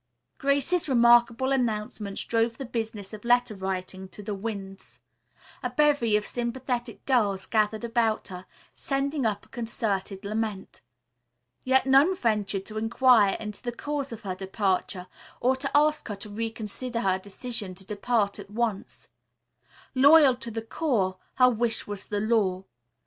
[0.39, 4.99] Grace's remarkable announcement drove the business of letter writing to the winds.
[5.61, 10.81] A bevy of sympathetic girls gathered about her, sending up a concerted lament.
[11.63, 15.05] Yet none ventured to inquire into the cause of her departure,
[15.39, 19.07] or to ask her to reconsider her decision to depart at once.
[19.93, 22.63] Loyal to the core, her wish was their law.